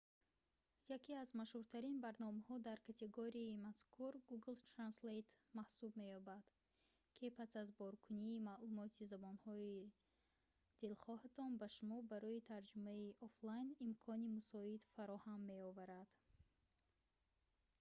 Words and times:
яке 0.95 1.13
аз 1.23 1.29
машҳуртарин 1.41 1.95
барномаҳо 2.05 2.55
дар 2.67 2.79
категорияи 2.87 3.61
мазкур 3.67 4.13
google 4.29 4.57
translate 4.73 5.29
маҳсуб 5.57 5.91
меёбад 6.03 6.43
ки 7.15 7.25
пас 7.37 7.51
аз 7.61 7.67
боркунии 7.81 8.43
маълумоти 8.49 9.07
забонҳои 9.11 9.79
дилхоҳатон 10.81 11.51
ба 11.61 11.67
шумо 11.75 11.97
барои 12.11 12.45
тарҷумаи 12.51 13.15
офлайн 13.27 13.67
имкони 13.87 14.33
мусоид 14.37 14.81
фароҳам 14.93 15.39
меоварад 15.51 16.09